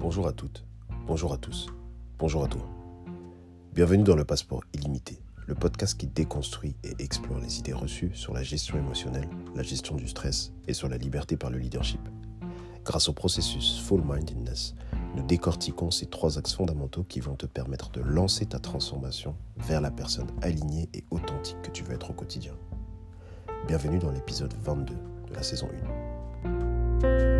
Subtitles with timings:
[0.00, 0.64] Bonjour à toutes,
[1.08, 1.66] bonjour à tous,
[2.18, 2.62] bonjour à toi.
[3.72, 8.32] Bienvenue dans le Passeport illimité, le podcast qui déconstruit et explore les idées reçues sur
[8.32, 12.00] la gestion émotionnelle, la gestion du stress et sur la liberté par le leadership.
[12.84, 14.76] Grâce au processus Full Mindedness,
[15.16, 19.80] nous décortiquons ces trois axes fondamentaux qui vont te permettre de lancer ta transformation vers
[19.80, 22.52] la personne alignée et authentique que tu veux être au quotidien.
[23.66, 25.68] Bienvenue dans l'épisode 22 de la saison
[27.02, 27.37] 1.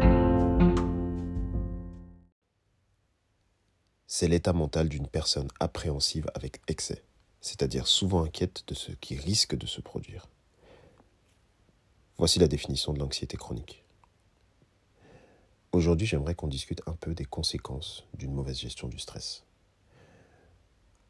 [4.21, 7.05] C'est l'état mental d'une personne appréhensive avec excès,
[7.41, 10.27] c'est-à-dire souvent inquiète de ce qui risque de se produire.
[12.17, 13.85] Voici la définition de l'anxiété chronique.
[15.71, 19.45] Aujourd'hui, j'aimerais qu'on discute un peu des conséquences d'une mauvaise gestion du stress.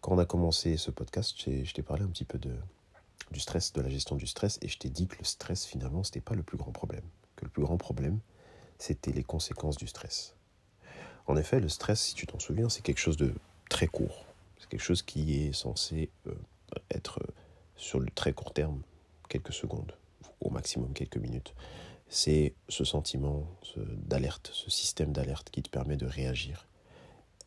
[0.03, 2.55] Quand on a commencé ce podcast, je t'ai parlé un petit peu de,
[3.31, 6.05] du stress, de la gestion du stress, et je t'ai dit que le stress, finalement,
[6.05, 7.09] ce n'était pas le plus grand problème.
[7.37, 8.21] Que le plus grand problème,
[8.77, 10.35] c'était les conséquences du stress.
[11.29, 13.35] En effet, le stress, si tu t'en souviens, c'est quelque chose de
[13.69, 14.25] très court.
[14.59, 16.33] C'est quelque chose qui est censé euh,
[16.91, 17.21] être
[17.77, 18.83] sur le très court terme,
[19.29, 19.93] quelques secondes,
[20.41, 21.55] au maximum quelques minutes.
[22.09, 26.67] C'est ce sentiment d'alerte, ce système d'alerte qui te permet de réagir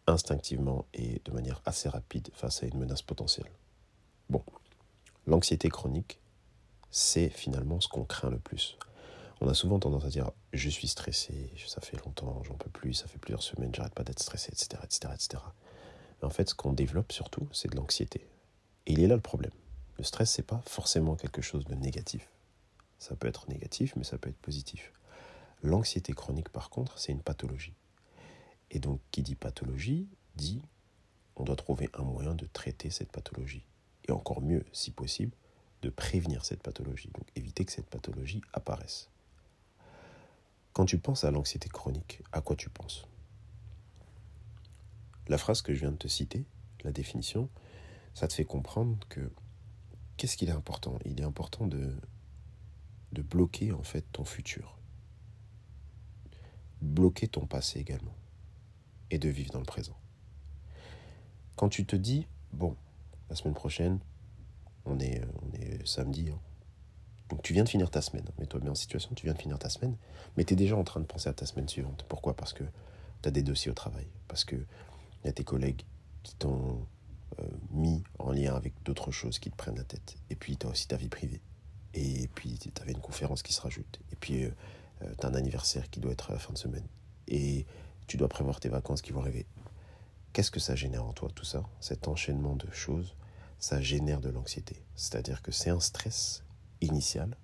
[0.05, 3.49] instinctivement et de manière assez rapide face à une menace potentielle.
[4.29, 4.43] Bon,
[5.25, 6.19] l'anxiété chronique,
[6.91, 8.77] c'est finalement ce qu'on craint le plus
[9.41, 12.93] on a souvent tendance à dire je suis stressé, ça fait longtemps, j'en peux plus,
[12.93, 15.43] ça fait plusieurs semaines, j'arrête pas d'être stressé, etc., etc., etc.
[16.21, 18.27] Mais en fait, ce qu'on développe surtout, c'est de l'anxiété.
[18.85, 19.51] Et il est là le problème.
[19.97, 22.29] Le stress, c'est pas forcément quelque chose de négatif.
[22.99, 24.93] Ça peut être négatif, mais ça peut être positif.
[25.63, 27.73] L'anxiété chronique, par contre, c'est une pathologie.
[28.69, 30.61] Et donc, qui dit pathologie, dit
[31.35, 33.65] on doit trouver un moyen de traiter cette pathologie.
[34.07, 35.35] Et encore mieux, si possible,
[35.81, 37.09] de prévenir cette pathologie.
[37.13, 39.10] Donc, éviter que cette pathologie apparaisse.
[40.73, 43.07] Quand tu penses à l'anxiété chronique, à quoi tu penses?
[45.27, 46.45] La phrase que je viens de te citer,
[46.83, 47.49] la définition,
[48.13, 49.31] ça te fait comprendre que
[50.17, 50.97] qu'est-ce qu'il est important?
[51.05, 51.93] Il est important de,
[53.11, 54.77] bloquer en fait ton futur.
[56.81, 58.15] Bloquer ton passé également.
[59.09, 59.97] Et de vivre dans le présent.
[61.57, 62.77] Quand tu te dis, bon,
[63.29, 63.99] la semaine prochaine,
[64.85, 66.39] on est, on est samedi, hein,
[67.31, 69.57] donc tu viens de finir ta semaine, mets-toi bien en situation, tu viens de finir
[69.57, 69.95] ta semaine,
[70.35, 72.05] mais tu es déjà en train de penser à ta semaine suivante.
[72.09, 72.35] Pourquoi?
[72.35, 72.65] Parce que
[73.21, 74.57] tu as des dossiers au travail, parce que
[75.23, 75.83] y a tes collègues
[76.23, 76.85] qui t'ont
[77.39, 80.17] euh, mis en lien avec d'autres choses qui te prennent la tête.
[80.29, 81.41] Et puis tu as aussi ta vie privée.
[81.93, 84.01] Et puis tu avais une conférence qui se rajoute.
[84.11, 84.51] Et puis euh,
[85.03, 86.85] euh, tu as un anniversaire qui doit être à la fin de semaine.
[87.29, 87.65] Et
[88.07, 89.45] tu dois prévoir tes vacances qui vont arriver.
[90.33, 91.63] Qu'est-ce que ça génère en toi tout ça?
[91.79, 93.15] Cet enchaînement de choses,
[93.57, 94.83] ça génère de l'anxiété.
[94.95, 96.43] C'est-à-dire que c'est un stress
[96.81, 97.37] initial,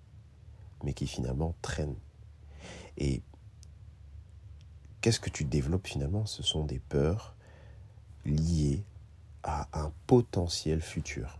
[0.84, 1.96] mais qui finalement traîne.
[2.98, 3.22] Et
[5.02, 6.26] qu'est-ce que tu développes finalement?
[6.26, 7.36] Ce sont des peurs
[8.26, 8.84] liées
[9.44, 11.40] à un potentiel futur.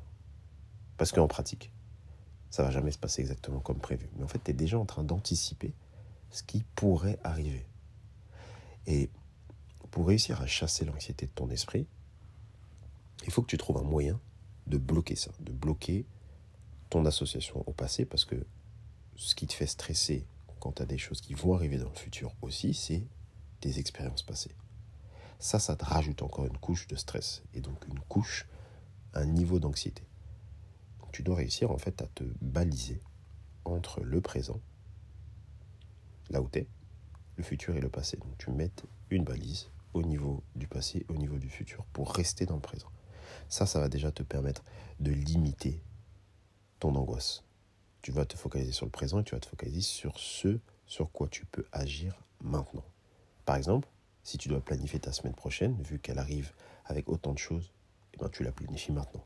[0.98, 1.72] Parce qu'en pratique,
[2.50, 4.10] ça va jamais se passer exactement comme prévu.
[4.16, 5.74] Mais en fait, tu es déjà en train d'anticiper
[6.32, 7.66] ce qui pourrait arriver.
[8.86, 9.10] Et
[9.92, 11.88] pour réussir à chasser l'anxiété de ton esprit,
[13.26, 14.20] il faut que tu trouves un moyen
[14.68, 16.06] de bloquer ça, de bloquer
[16.90, 18.46] ton association au passé, parce que
[19.16, 20.26] ce qui te fait stresser
[20.60, 23.08] quand tu as des choses qui vont arriver dans le futur aussi, c'est
[23.62, 24.56] des expériences passées.
[25.40, 28.48] Ça, ça te rajoute encore une couche de stress, et donc une couche,
[29.14, 30.04] un niveau d'anxiété.
[31.12, 33.02] Tu dois réussir en fait à te baliser
[33.66, 34.62] entre le présent,
[36.30, 36.68] là où tu es,
[37.38, 38.18] le futur et le passé.
[38.18, 38.72] Donc tu mets
[39.10, 42.92] une balise au niveau du passé, au niveau du futur, pour rester dans le présent.
[43.50, 44.64] Ça, ça va déjà te permettre
[45.00, 45.82] de limiter
[46.80, 47.44] ton angoisse.
[48.02, 51.12] Tu vas te focaliser sur le présent et tu vas te focaliser sur ce sur
[51.12, 52.86] quoi tu peux agir maintenant.
[53.46, 53.90] Par exemple,
[54.24, 56.52] si tu dois planifier ta semaine prochaine, vu qu'elle arrive
[56.86, 57.74] avec autant de choses,
[58.14, 59.26] eh ben, tu la planifies maintenant.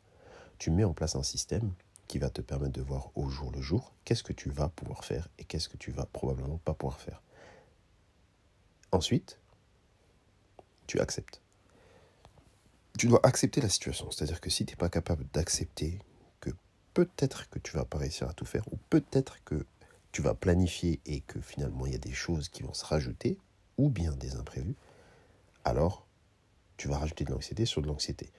[0.57, 1.73] Tu mets en place un système
[2.07, 5.05] qui va te permettre de voir au jour le jour qu'est-ce que tu vas pouvoir
[5.05, 7.21] faire et qu'est-ce que tu vas probablement pas pouvoir faire.
[8.91, 9.39] Ensuite,
[10.87, 11.41] tu acceptes.
[12.97, 14.11] Tu dois accepter la situation.
[14.11, 15.99] C'est-à-dire que si tu n'es pas capable d'accepter
[16.93, 19.65] peut-être que tu vas pas réussir à tout faire, ou peut-être que
[20.11, 23.37] tu vas planifier et que finalement il y a des choses qui vont se rajouter,
[23.77, 24.75] ou bien des imprévus,
[25.63, 26.05] alors
[26.77, 28.31] tu vas rajouter de l'anxiété sur de l'anxiété.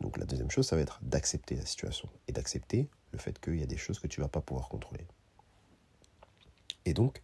[0.00, 3.58] Donc la deuxième chose, ça va être d'accepter la situation et d'accepter le fait qu'il
[3.58, 5.06] y a des choses que tu vas pas pouvoir contrôler.
[6.84, 7.22] Et donc,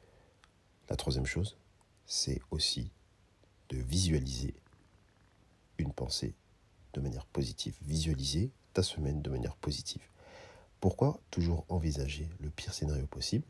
[0.89, 1.57] la troisième chose,
[2.07, 2.91] c'est aussi
[3.69, 4.55] de visualiser
[5.79, 6.35] une pensée
[6.95, 7.77] de manière positive.
[7.83, 10.03] Visualiser ta semaine de manière positive.
[10.83, 13.47] Pourquoi toujours envisager le pire scénario possible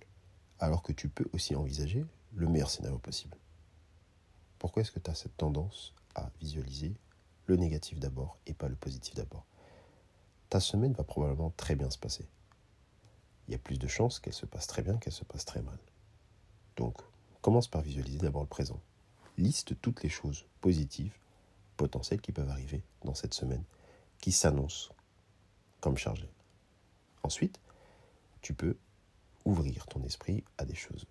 [0.59, 3.39] alors que tu peux aussi envisager le meilleur scénario possible?
[4.59, 6.93] Pourquoi est-ce que tu as cette tendance à visualiser
[7.47, 9.47] le négatif d'abord et pas le positif d'abord?
[10.51, 12.29] Ta semaine va probablement très bien se passer.
[13.49, 15.63] Il y a plus de chances qu'elle se passe très bien qu'elle se passe très
[15.63, 15.79] mal.
[16.77, 16.99] Donc,
[17.41, 18.83] commence par visualiser d'abord le présent.
[19.39, 21.17] Liste toutes les choses positives,
[21.79, 23.65] potentielles qui peuvent arriver dans cette semaine,
[24.21, 24.93] qui s'annoncent
[25.81, 26.29] comme chargées.
[27.23, 27.61] Ensuite,
[28.41, 28.77] tu peux
[29.45, 31.07] ouvrir ton esprit à des choses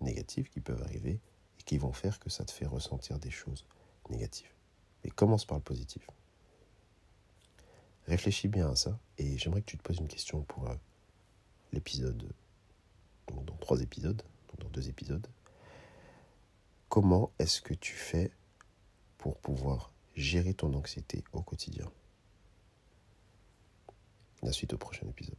[0.00, 1.20] négatives qui peuvent arriver
[1.58, 3.66] et qui vont faire que ça te fait ressentir des choses
[4.10, 4.52] négatives.
[5.02, 6.06] Mais commence par le positif.
[8.06, 10.74] Réfléchis bien à ça et j'aimerais que tu te poses une question pour euh,
[11.72, 12.30] l'épisode,
[13.28, 15.26] donc dans trois épisodes, donc dans deux épisodes.
[16.88, 18.30] Comment est-ce que tu fais
[19.16, 21.90] pour pouvoir gérer ton anxiété au quotidien?
[24.42, 25.38] La suite au prochain épisode.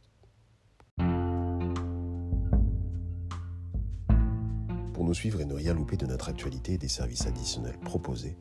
[4.96, 8.34] Pour nous suivre et ne rien louper de notre actualité et des services additionnels proposés,